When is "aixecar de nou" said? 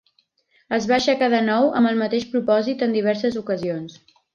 1.01-1.69